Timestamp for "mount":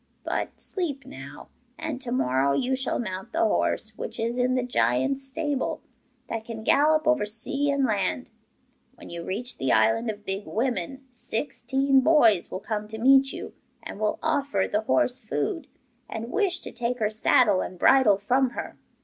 2.97-3.33